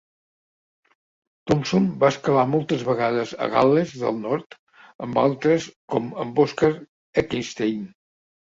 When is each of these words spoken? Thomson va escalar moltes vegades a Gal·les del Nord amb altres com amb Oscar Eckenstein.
Thomson 1.51 1.89
va 2.03 2.09
escalar 2.13 2.45
moltes 2.53 2.85
vegades 2.87 3.33
a 3.47 3.49
Gal·les 3.57 3.93
del 4.05 4.19
Nord 4.23 4.57
amb 5.09 5.23
altres 5.27 5.69
com 5.97 6.11
amb 6.25 6.43
Oscar 6.47 6.73
Eckenstein. 7.25 7.89